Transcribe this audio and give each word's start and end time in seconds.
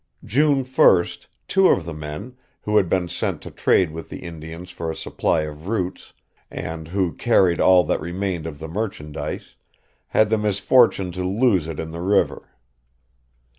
June 0.25 0.63
1st 0.65 1.27
two 1.47 1.67
of 1.67 1.85
the 1.85 1.93
men, 1.93 2.35
who 2.63 2.77
had 2.77 2.89
been 2.89 3.07
sent 3.07 3.39
to 3.39 3.51
trade 3.51 3.91
with 3.91 4.09
the 4.09 4.23
Indians 4.23 4.71
for 4.71 4.89
a 4.89 4.95
supply 4.95 5.41
of 5.41 5.67
roots, 5.67 6.11
and 6.49 6.87
who 6.87 7.13
carried 7.13 7.61
all 7.61 7.83
that 7.83 8.01
remained 8.01 8.47
of 8.47 8.57
the 8.57 8.67
merchandise, 8.67 9.53
had 10.07 10.31
the 10.31 10.39
misfortune 10.39 11.11
to 11.11 11.23
lose 11.23 11.67
it 11.67 11.79
in 11.79 11.91
the 11.91 12.01
river. 12.01 12.49